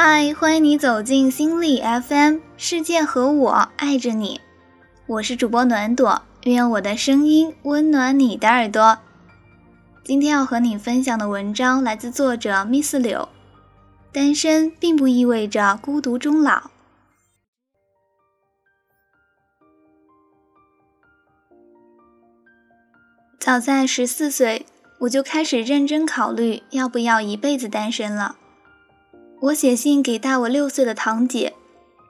[0.00, 4.40] 嗨，欢迎你走进心理 FM，世界和我爱着你。
[5.08, 8.96] 我是主播暖朵，愿我的声音温暖你的耳朵。
[10.04, 13.28] 今天要和你分享的文章来自作者 Miss 柳。
[14.12, 16.70] 单身并不意味着孤独终老。
[23.40, 24.64] 早在十四岁，
[25.00, 28.36] 我就开始认真考虑要不要一辈子单身了。
[29.40, 31.54] 我写信给大我六岁的堂姐，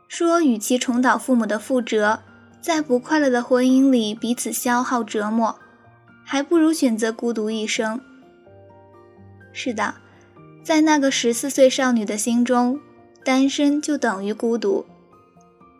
[0.08, 2.20] 说与其重蹈父母的覆辙，
[2.62, 5.58] 在不快乐的婚姻里彼此消耗折磨，
[6.24, 8.00] 还不如选择孤独一生。
[9.52, 9.96] 是的，
[10.64, 12.80] 在那个十四岁少女的心中，
[13.22, 14.86] 单身就等于孤独。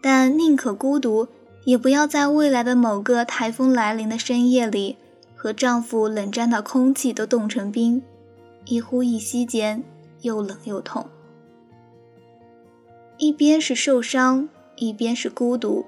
[0.02, 1.28] 但宁可孤独，
[1.64, 4.96] 也不要在未来的某个台风来临的深夜里。
[5.40, 8.02] 和丈夫冷战到空气都冻成冰，
[8.64, 9.84] 一呼一吸间
[10.20, 11.08] 又冷又痛。
[13.18, 15.84] 一边是受伤，一边是孤独，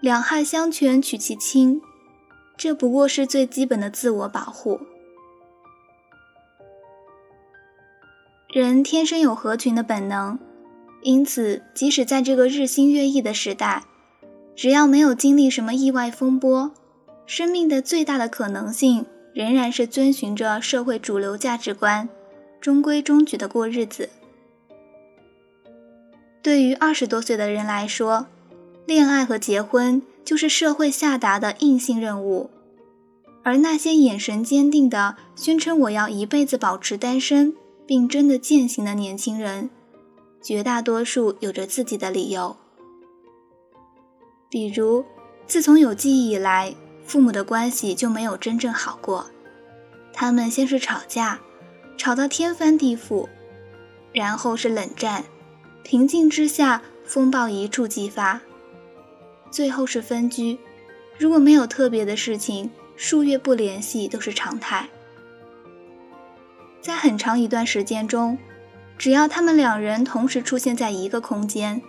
[0.00, 1.80] 两害相权取其轻，
[2.56, 4.80] 这不过是最基本的自我保护。
[8.48, 10.38] 人天生有合群的本能，
[11.02, 13.84] 因此即使在这个日新月异的时代，
[14.56, 16.72] 只要没有经历什么意外风波。
[17.26, 22.08] 生命的最大的可能性仍然是遵循着社会主流价值观，
[22.60, 24.08] 中规中矩的过日子。
[26.44, 28.26] 对于二十多岁的人来说，
[28.84, 32.50] 恋爱和结婚就是社会下达的硬性任务，
[33.42, 37.54] 而那些眼神坚定的宣称我要一辈子保持单身
[37.86, 39.70] 并真的践行的年轻人，
[40.42, 42.54] 绝大多数有着自己的理由，
[44.50, 45.02] 比如
[45.46, 46.74] 自从有记忆以来。
[47.06, 49.26] 父母的关系就没有真正好过，
[50.10, 51.38] 他们先是吵架，
[51.98, 53.28] 吵到天翻地覆，
[54.10, 55.22] 然后是冷战，
[55.84, 58.40] 平静之下风暴一触即发，
[59.50, 60.58] 最后是分居。
[61.18, 64.88] 如果没有特别的事情，数月不联系都是常态。
[66.80, 68.38] 在很长一段时间中，
[68.96, 71.82] 只要他们两人同时出现在一个空间，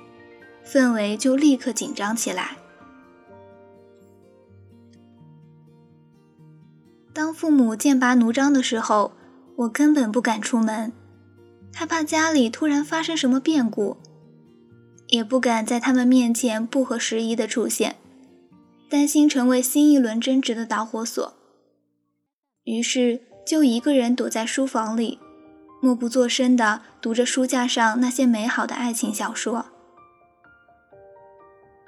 [0.65, 2.57] 氛围就立刻紧张起来。
[7.13, 9.13] 当父母剑拔弩张的时候，
[9.55, 10.91] 我根本不敢出门，
[11.77, 13.97] 害怕家里突然发生什么变故，
[15.09, 17.97] 也不敢在他们面前不合时宜的出现，
[18.89, 21.33] 担心成为新一轮争执的导火索。
[22.63, 25.19] 于是就一个人躲在书房里，
[25.81, 29.65] 默不作声地读着书架上那些美好的爱情小说。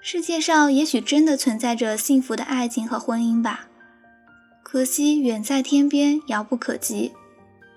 [0.02, 3.70] 世界上也许真的存在着幸福的爱情和婚姻吧。
[4.64, 7.14] 可惜远在天边，遥不可及，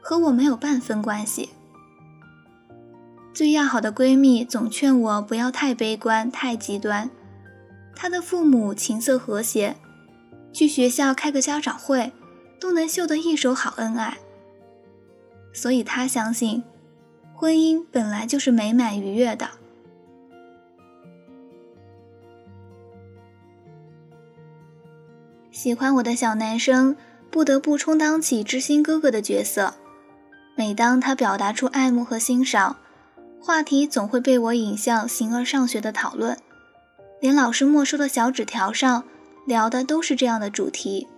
[0.03, 1.51] 和我没有半分关系。
[3.41, 7.09] 最要好的闺蜜总劝我不要太悲观、太极端。
[7.97, 9.77] 她的父母琴瑟和谐，
[10.53, 12.13] 去学校开个家长会，
[12.61, 14.19] 都能秀得一手好恩爱。
[15.55, 16.63] 所以她相信，
[17.33, 19.49] 婚姻本来就是美满愉悦的。
[25.51, 26.95] 喜欢我的小男生
[27.31, 29.73] 不得不充当起知心哥哥的角色。
[30.55, 32.77] 每当他表达出爱慕和欣赏，
[33.41, 36.39] 话题总会被我引向形而上学的讨论，
[37.21, 39.05] 连老师没收的小纸条上
[39.47, 41.09] 聊的都是这样的主题：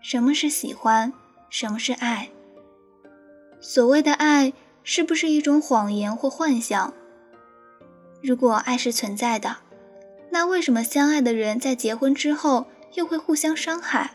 [0.00, 1.12] 什么是喜欢？
[1.50, 2.30] 什么是爱？
[3.60, 6.92] 所谓的爱是不是一种谎言或幻想？
[8.22, 9.58] 如果爱是存在的，
[10.30, 12.66] 那为什么相爱的人在结婚之后？
[12.94, 14.12] 又会互相伤害，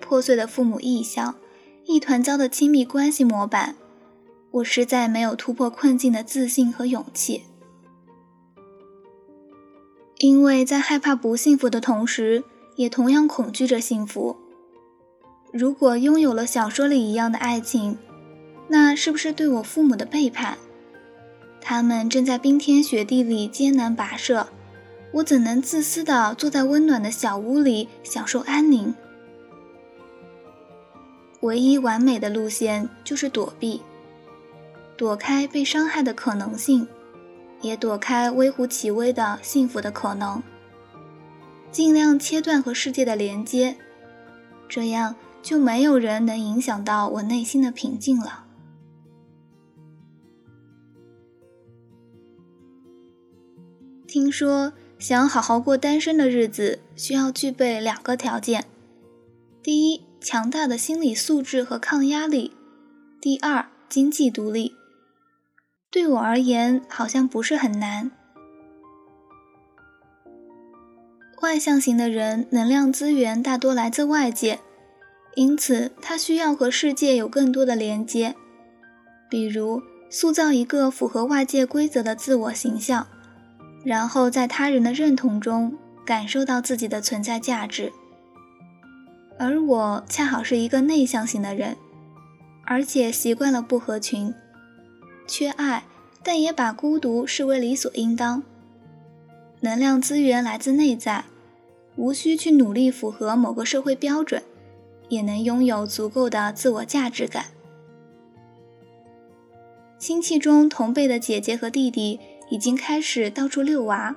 [0.00, 1.36] 破碎的父母意向，
[1.84, 3.76] 一团糟的亲密关系模板，
[4.50, 7.44] 我实在没有突破困境的自信和勇气。
[10.18, 12.44] 因为在害怕不幸福的同时，
[12.76, 14.36] 也同样恐惧着幸福。
[15.52, 17.96] 如果拥有了小说里一样的爱情，
[18.68, 20.58] 那是不是对我父母的背叛？
[21.60, 24.48] 他们正在冰天雪地里艰难跋涉。
[25.12, 28.94] 我怎能自私地坐在温暖的小屋里享受安宁？
[31.40, 33.80] 唯一完美的路线就是躲避，
[35.00, 36.86] 躲开被伤害的可能性，
[37.62, 40.42] 也躲开微乎其微的幸福的可能，
[41.72, 43.78] 尽量切断和世界的连接，
[44.68, 48.44] 这样就没有人能影响到我内心的平静了。
[54.06, 54.74] 听说。
[54.98, 58.66] 想好好过单身的日子，需要具备两个条件：
[59.62, 62.50] 第一，强大的心理素质和抗压力；
[63.18, 64.74] 第二，经济独立。
[65.90, 68.12] 对我而言好像不是很难。
[71.42, 74.60] 外向型的人能量资源大多来自外界，
[75.34, 78.36] 因此他需要和世界有更多的连接，
[79.28, 83.06] 比如塑造一个符合外界规则的自我形象，
[83.84, 87.92] 然后在他人的认同中感受到自己的存在价值。
[89.38, 91.76] 而我恰好是一个内向型的人，
[92.66, 94.32] 而且习惯了不合群。
[95.30, 95.84] 缺爱，
[96.24, 98.42] 但也把孤独视为理所应当。
[99.60, 101.26] 能量资源来自内在，
[101.94, 104.42] 无需去努力符合某个社会标准，
[105.08, 107.44] 也能拥有足够的自我价值感。
[109.98, 112.18] 亲戚中同辈的姐姐和弟弟
[112.50, 114.16] 已经开始到处遛娃，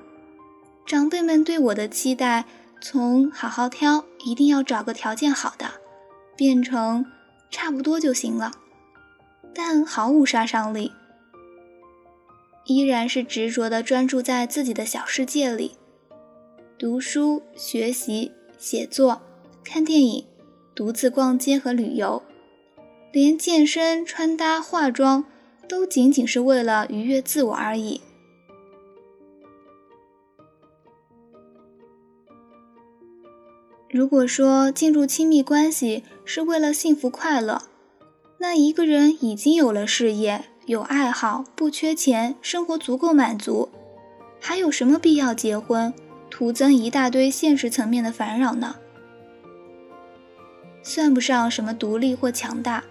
[0.84, 2.46] 长辈们对我的期待
[2.80, 5.66] 从好好挑，一定要找个条件好的，
[6.34, 7.06] 变成
[7.50, 8.50] 差不多就行了，
[9.54, 10.90] 但毫无杀伤力。
[12.66, 15.72] 依然是执着地专注在自己的小世界里，
[16.78, 19.20] 读书、学习、写作、
[19.62, 20.24] 看电影、
[20.74, 22.22] 独自逛街和旅游，
[23.12, 25.26] 连健身、穿搭、化妆
[25.68, 28.00] 都仅仅是为了愉悦自我而已。
[33.90, 37.62] 如果说进入亲密关系是为了幸福快乐，
[38.38, 40.46] 那一个人已经有了事业。
[40.66, 43.68] 有爱好，不缺钱，生活足够满足，
[44.40, 45.92] 还有什么必要结婚，
[46.30, 48.76] 徒增一大堆现实层面的烦扰呢？
[50.82, 52.82] 算不上什么独立或强大，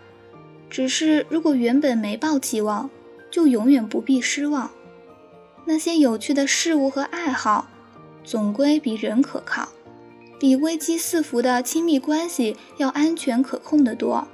[0.69, 2.91] 只是如果原本没抱期望，
[3.31, 4.69] 就永远不必失望。
[5.65, 7.67] 那些有趣的事物和爱好，
[8.23, 9.69] 总归比人可靠，
[10.39, 14.27] 比危机四伏的亲密关系要安全可控的多。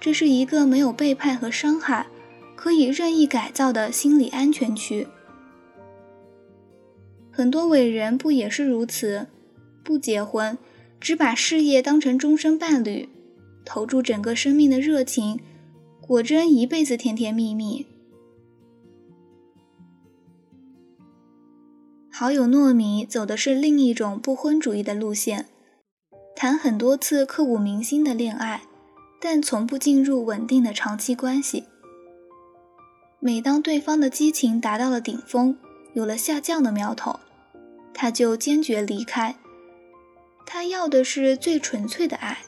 [0.00, 2.06] 这是一个没有背叛和伤害，
[2.60, 5.08] 可以任意改造的心理安全区。
[7.30, 9.28] 很多伟人不也是如此？
[9.82, 10.58] 不结婚，
[11.00, 13.08] 只把事业当成终身伴侣，
[13.64, 15.40] 投注整个生命的热情，
[16.02, 17.86] 果真一辈子甜甜蜜蜜。
[22.12, 25.46] 好友糯米走的是另一种不婚主义的路线，
[26.36, 28.64] 谈很多次刻骨铭心的恋爱。
[29.18, 31.64] 但从不进入稳定的长期关系。
[33.22, 35.54] 每当对方的激情达到了顶峰，
[35.92, 37.20] 有了下降的苗头，
[37.92, 39.36] 他就坚决离开。
[40.46, 42.38] 他要的是最纯粹的爱，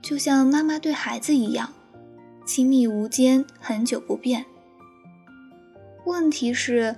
[0.00, 1.72] 就像妈妈对孩子一样，
[2.46, 4.46] 亲密无间，很久不变。
[6.04, 6.94] 问题是，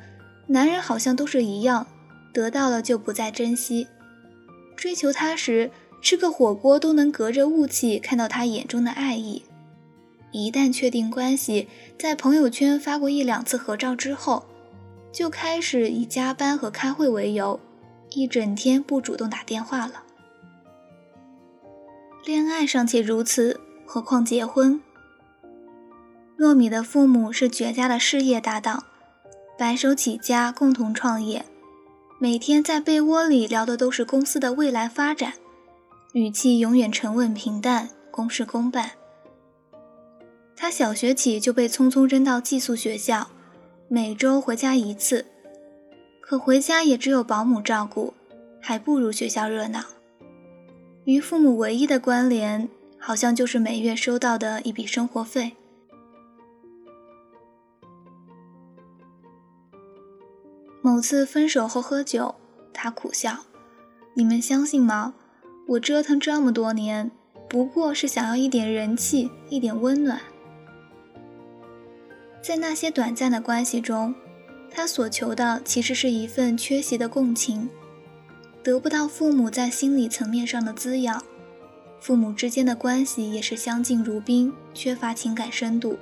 [0.49, 1.87] 男人好像都是一样，
[2.35, 3.88] 得到了就不再珍惜，
[4.76, 5.70] 追求他时。
[6.02, 9.43] 吃个火锅都能隔着雾气看到他眼中的爱意。
[10.32, 11.69] 一旦确定关系，
[11.99, 14.47] 在朋友圈发过一两次合照之后，
[15.12, 17.59] 就开始以加班和开会为由，
[18.11, 20.05] 一整天不主动打电话了。
[22.25, 24.81] 恋爱尚且如此，何况结婚？
[26.38, 28.85] 糯米的父母是绝佳的事业搭档，
[29.59, 31.44] 白手起家，共同创业，
[32.19, 35.35] 每天在被窝里聊的都是公司的未来发展。
[36.12, 38.93] 语气永远沉稳平淡，公事公办。
[40.62, 43.29] 他小学起就被匆匆扔到寄宿学校，
[43.88, 45.25] 每周回家一次，
[46.21, 48.12] 可回家也只有保姆照顾，
[48.61, 49.81] 还不如学校热闹。
[51.05, 55.57] 与父母唯一的关联，好像就是每月收到的一笔生活费。
[60.83, 62.35] 某次分手后喝酒，
[62.75, 63.47] 他苦笑
[64.12, 65.14] ：“你们相信吗？”
[65.69, 67.11] 我折腾这么多年，
[67.49, 70.21] 不过是想要一点人气，一点温暖。
[72.42, 74.14] 在那些短暂的关系中，
[74.70, 77.68] 他所求的其实是一份缺席的共情，
[78.62, 81.23] 得不到父母在心理层面上的滋养，
[82.00, 85.99] 父母之间的关系也是相敬如宾，缺乏情感深度。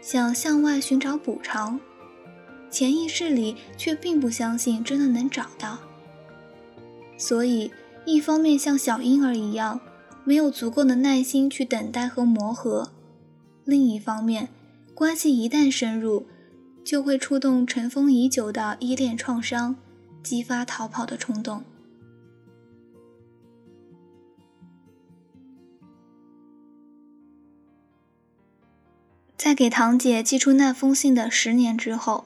[0.00, 1.80] 想向外寻找补偿，
[2.70, 5.78] 潜意识里却并不相信真的能找到，
[7.16, 7.70] 所以。
[8.08, 9.80] 一方面像小婴儿一样，
[10.22, 12.92] 没有足够的耐心去等待和磨合；
[13.64, 14.48] 另一方面，
[14.96, 16.26] 关系一旦深入，
[16.82, 19.76] 就会触动尘封已久的依恋创伤，
[20.22, 21.62] 激发逃跑的冲动。
[29.36, 32.24] 在给堂姐寄出那封信的十年之后，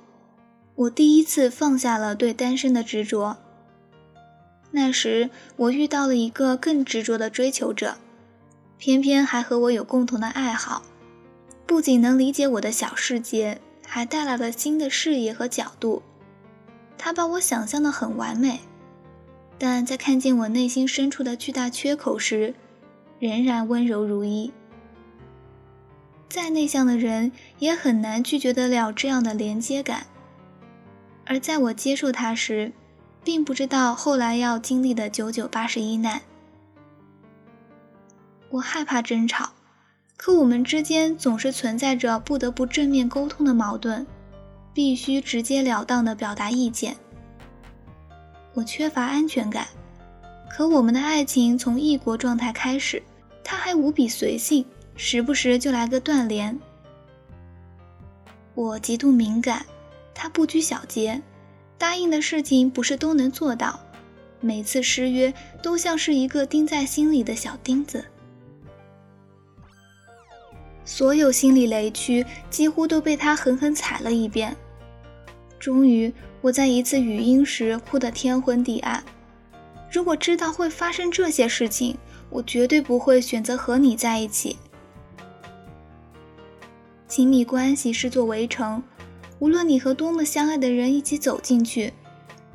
[0.77, 3.39] 我第一次放下了对单身的执着。
[4.71, 7.97] 那时我遇到了一个更执着的追求者，
[8.79, 10.85] 偏偏还和我有共同的爱好，
[11.71, 16.03] 不仅能理解我的小世界，还带来了新的视野和角度。
[16.99, 18.59] 他把我想象的很完美，
[19.57, 22.57] 但在看见我内心深处的巨大缺口时，
[23.21, 24.53] 仍然温柔如一。
[26.29, 30.09] 再内向的人也很难拒绝得了这样的连接感。
[31.25, 32.73] 而在我接受他时，
[33.23, 36.23] 并不知道后来要经历的九九八十一难。
[38.49, 39.51] 我害怕争吵，
[40.23, 44.07] 可我们之间总是存在着不得不正面沟通的矛盾。
[44.75, 46.95] 必须直截了当地表达意见。
[48.53, 49.67] 我缺乏安全感，
[50.51, 53.03] 可我们的爱情从异国状态开始，
[53.43, 56.57] 他还无比随性，时不时就来个断联。
[58.55, 59.65] 我极度敏感，
[60.15, 61.21] 他不拘小节，
[61.79, 63.81] 答应的事情不是都能做到，
[64.41, 68.05] 每次失约都像是一个钉在心里的小钉子。
[71.01, 74.55] 所有心理雷区几乎都被他狠狠踩了一遍。
[75.59, 79.03] 终于，我在一次语音时哭得天昏地暗。
[79.91, 81.97] 如果知道会发生这些事情，
[82.29, 84.59] 我绝对不会选择和你在一起。
[87.09, 88.83] 亲密关系是座围城，
[89.39, 91.95] 无论你和多么相爱的人一起走进去，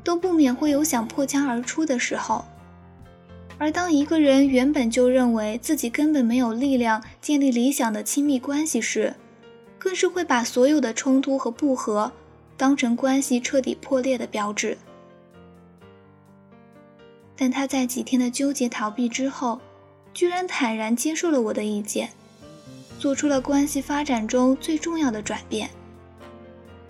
[0.04, 2.44] 都不免会有想破墙而出的时候。
[3.58, 9.14] 而当一个人原本就认为自己根本没有力量建立理想的亲密关系时，
[9.78, 12.12] 更是会把所有的冲突和不和
[12.56, 14.76] 当成关系彻底破裂的标志。
[17.34, 19.60] 但他在几天的纠结逃避之后，
[20.12, 22.10] 居然坦然接受了我的意见，
[22.98, 25.70] 做出了关系发展中最重要的转变。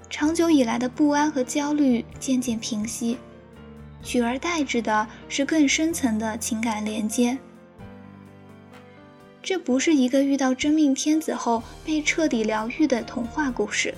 [0.08, 3.18] 长久以来的不安和焦虑渐渐平息。
[4.06, 7.36] 取而代之的是更深层的情感连接。
[9.42, 13.92] 这不是一个遇到真命天子后被彻底疗愈的童话故事，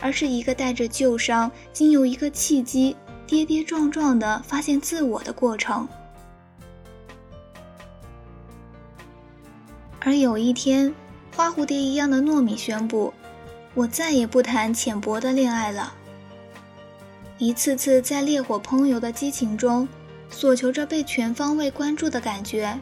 [0.00, 2.94] 而是一个带着旧伤，经由一个契机，
[3.26, 5.88] 跌跌撞撞的发现自我的过程。
[10.00, 10.94] 而有一天，
[11.34, 13.14] 花蝴蝶一样的糯米宣布
[13.72, 15.94] ：“我再也不谈浅薄的恋爱了。”
[17.38, 19.86] 一次次在烈火烹油的激情中，
[20.30, 22.78] 索求着被全方位关注的感觉，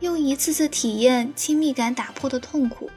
[0.00, 2.90] 又一次次体验亲密感打破的痛苦。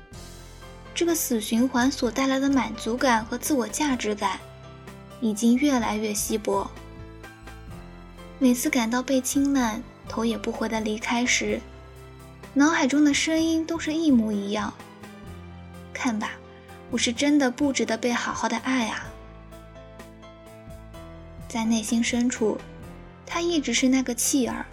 [0.96, 4.40] 这个死循环所带来的满足感和自我价值感，
[5.22, 6.68] 已经越来越稀薄。
[8.40, 11.62] 每次感到被轻慢、头也不回的离开时，
[12.56, 14.74] 脑海中的声音都是一模一样。
[15.94, 16.32] 看吧，
[16.90, 19.07] 我是真的不值得被好好的爱啊！
[21.58, 22.56] 在内心深处，
[23.26, 24.64] 他一直是那个弃儿，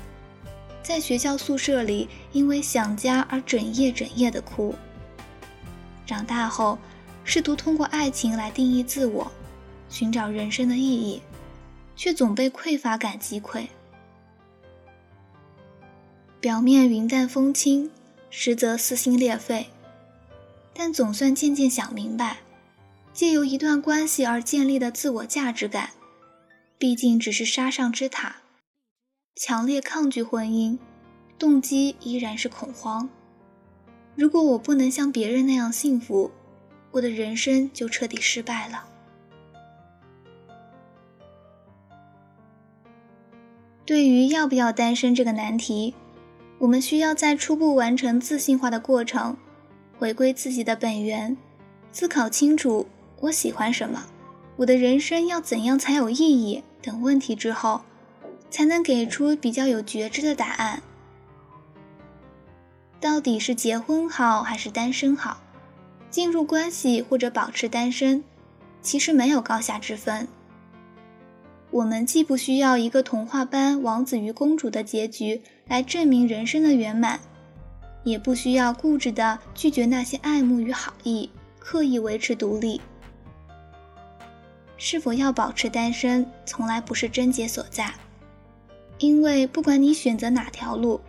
[0.83, 4.75] 在学校宿舍里因为想家而整夜整夜的哭。
[6.05, 6.79] 长大后，
[7.25, 9.33] 试图通过爱情来定义自我，
[9.88, 11.23] 寻找人生的意义，
[11.97, 13.69] 却总被匮乏感击溃。
[16.38, 17.91] 表面云淡风轻，
[18.29, 19.69] 实则撕心裂肺。
[20.75, 22.41] 但总算渐渐想明白，
[23.14, 25.88] 借由一段关系而建立的自我价值感。
[26.78, 28.37] 毕竟只是沙上之塔，
[29.37, 30.78] 强烈抗拒婚姻，
[31.38, 33.09] 动机依然是恐慌。
[34.16, 36.31] 如果我不能像别人那样幸福，
[36.93, 38.88] 我的人生就彻底失败了。
[43.87, 45.95] 对于要不要单身这个难题，
[46.59, 49.37] 我们需要在初步完成自信化的过程，
[49.99, 51.37] 回归自己的本源，
[51.93, 52.87] 思考清楚
[53.21, 54.07] 我喜欢什么。
[54.56, 56.62] 我的人生要怎样才有意义？
[56.80, 57.82] 等问题之后，
[58.50, 60.82] 才能给出比较有觉知的答案。
[63.00, 65.42] 到底是结婚好还是单身好？
[66.08, 68.23] 进入关系或者保持单身，
[68.80, 70.28] 其实没有高下之分。
[71.73, 77.18] 我们既不需要一个童话般王子与公主的结局来证明人生的圆满，
[78.04, 82.80] 也不需要固执的拒绝那些爱慕与好意，刻意维持独立。
[84.87, 87.95] 是否要保持单身，从来不是症结所在，
[88.99, 91.00] 因为不管你选择哪条路，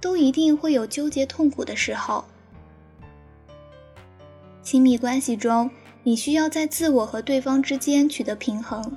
[0.00, 2.24] 都一定会有纠结痛苦的时候。
[4.62, 5.68] 亲密关系中，
[6.04, 8.96] 你需要在自我和对方之间取得平衡，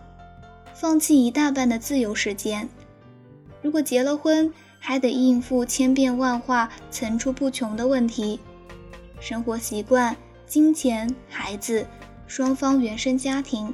[0.75, 2.69] 放弃一大半的自由时间。
[3.63, 8.39] 如果结了婚，还得应付千变万化、层出不穷的问题，
[9.19, 11.87] 生活习惯、金钱、孩子、
[12.27, 13.73] 双方原生家庭。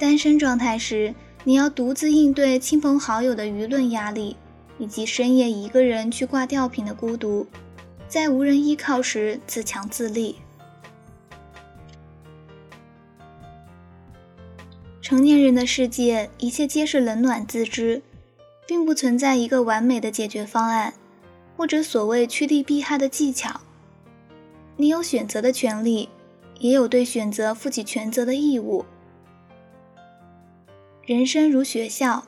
[0.00, 1.14] 单身状态时，
[1.44, 4.34] 你要独自应对亲朋好友的舆论压力，
[4.78, 7.46] 以及深夜一个人去挂吊瓶的孤独，
[8.08, 10.36] 在无人依靠时自强自立。
[15.02, 18.00] 成年人的世界，一切皆是冷暖自知，
[18.66, 20.94] 并不存在一个完美的解决方案，
[21.58, 23.60] 或者所谓趋利避害的技巧。
[24.78, 26.08] 你有选择的权利，
[26.58, 28.86] 也有对选择负起全责的义务。
[31.10, 32.22] 人生如学校，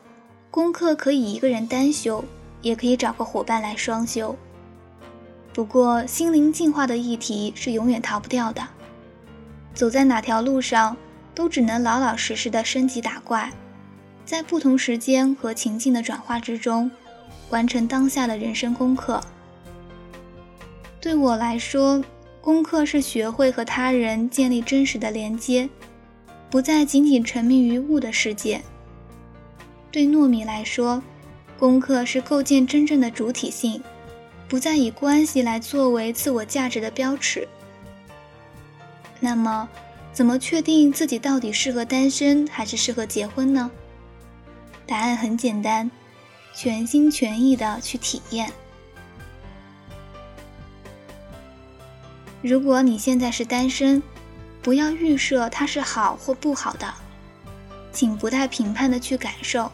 [0.50, 2.24] 功课可以一个人单修，
[2.62, 4.34] 也可以找个伙伴来双修。
[5.54, 8.66] 不过，心灵进化的议题是永远逃不掉的。
[9.72, 10.96] 走在哪条路上，
[11.32, 13.52] 都只能老老实实的升级打怪，
[14.24, 16.90] 在不同时间和情境的转化之中，
[17.50, 19.22] 完成当下的人生功课。
[21.00, 22.02] 对我来说，
[22.40, 25.70] 功课是学会和他人建立真实的连接，
[26.50, 28.60] 不再仅仅沉迷于物的世界。
[29.92, 31.02] 对糯米来说，
[31.58, 33.82] 功课是构建真正的主体性，
[34.48, 37.46] 不再以关系来作为自我价值的标尺。
[39.20, 39.68] 那么，
[40.14, 43.70] 怎么确定自己到底适合单身还是适合结婚呢？
[44.86, 45.90] 答案很简单，
[46.54, 48.50] 全心全意的去体验。
[52.40, 54.02] 如果你现在是单身，
[54.62, 56.92] 不要预设它是好或不好的，
[57.92, 59.70] 请不带评判的去感受。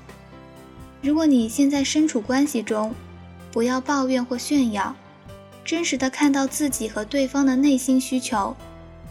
[1.00, 2.92] 如果你现在身处关系中，
[3.52, 4.94] 不要抱怨或炫耀，
[5.64, 8.56] 真实的看到自己和对方的内心需求，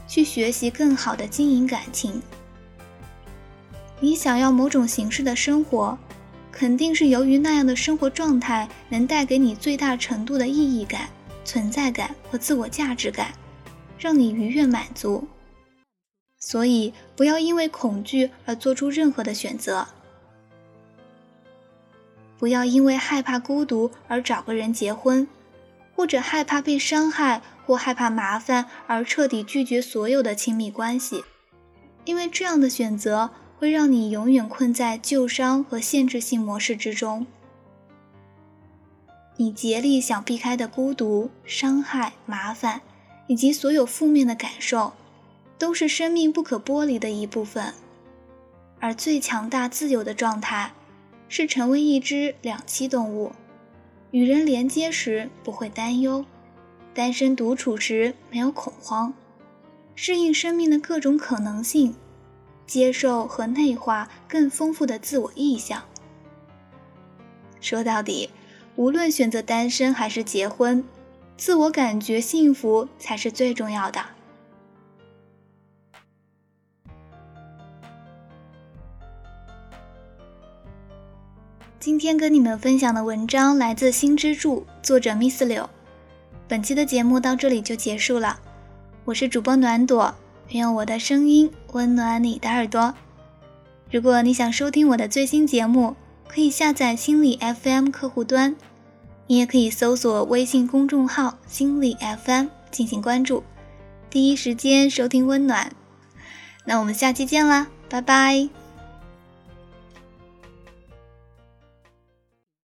[0.07, 2.21] 去学习更好的经营感情。
[3.99, 5.97] 你想要某种形式的生活，
[6.51, 11.09] 肯定是由于那样的生活状态能带给你最大程度的意义感、
[11.45, 13.33] 存在感和自我价值感，
[13.97, 15.27] 让你愉悦满足。
[16.39, 19.87] 所以，不要因为恐惧而做出任何的选择。
[22.37, 25.27] 不要因为害怕孤独而找个人结婚，
[25.95, 31.23] 或者害怕被伤害或害怕麻烦而彻底拒绝所有的亲密关系，
[32.05, 37.25] 因为这样的选择会让你永远困在旧伤和限制性模式之中。
[39.37, 42.81] 你竭力想避开的孤独、伤害、麻烦，
[43.27, 44.93] 以及所有负面的感受，
[45.57, 47.73] 都是生命不可剥离的一部分，
[48.79, 50.71] 而最强大、自由的状态。
[51.29, 53.31] 是成为一只两栖动物，
[54.11, 56.25] 与人连接时不会担忧，
[56.93, 59.13] 单身独处时没有恐慌，
[59.95, 61.95] 适应生命的各种可能性，
[62.65, 65.83] 接受和内化更丰富的自我意向。
[67.59, 68.29] 说到底，
[68.75, 70.83] 无论选择单身还是结婚，
[71.35, 74.16] 自我感觉幸福才是最重要的。
[81.79, 85.69] 今天跟你们分享的文章来自新之助，作者 Miss 柳。
[86.47, 88.39] 本期的节目到这里就结束了，
[89.05, 90.15] 我是主播暖朵，
[90.49, 92.95] 愿我的声音温暖你的耳朵。
[93.91, 95.95] 如果你想收听我的最新节目，
[96.27, 98.55] 可以下载心理 FM 客户端，
[99.27, 103.43] 你也可以搜索微信公众号心理 FM 进行关注，
[104.09, 105.71] 第一时间收听温暖。
[106.65, 108.56] 那我们下期见啦，拜拜。